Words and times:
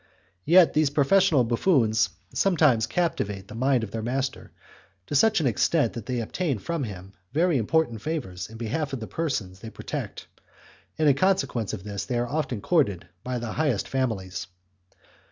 Yet 0.45 0.73
these 0.73 0.89
professional 0.89 1.43
buffoons 1.43 2.09
sometimes 2.33 2.87
captivate 2.87 3.47
the 3.47 3.53
mind 3.53 3.83
of 3.83 3.91
their 3.91 4.01
master 4.01 4.51
to 5.05 5.13
such 5.13 5.39
an 5.39 5.45
extent 5.45 5.93
that 5.93 6.07
they 6.07 6.21
obtain 6.21 6.57
from 6.57 6.85
him 6.85 7.13
very 7.33 7.59
important 7.59 8.01
favours 8.01 8.49
in 8.49 8.57
behalf 8.57 8.93
of 8.93 8.99
the 8.99 9.05
persons 9.05 9.59
they 9.59 9.69
protect, 9.69 10.25
and 10.97 11.07
the 11.07 11.13
consequence 11.13 11.71
is 11.75 11.83
that 11.83 12.07
they 12.11 12.17
are 12.17 12.27
often 12.27 12.61
courted 12.61 13.09
by 13.23 13.37
the 13.37 13.51
highest 13.51 13.87
families. 13.87 14.47